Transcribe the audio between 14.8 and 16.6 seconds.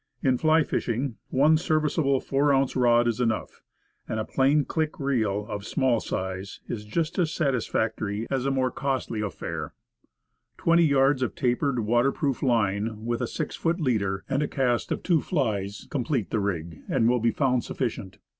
of two flies, complete the